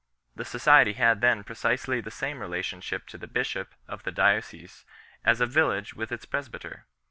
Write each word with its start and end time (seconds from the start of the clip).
The 0.35 0.45
society 0.45 0.93
had 0.93 1.21
then 1.21 1.43
precisely 1.43 2.01
the 2.01 2.09
same 2.09 2.39
relation 2.41 2.81
to 2.81 3.17
the 3.19 3.27
bishop 3.27 3.75
of 3.87 4.01
the 4.01 4.09
diocese 4.11 4.83
as 5.23 5.39
a 5.41 5.45
village 5.45 5.93
with 5.93 6.11
its 6.11 6.25
presbyter. 6.25 6.87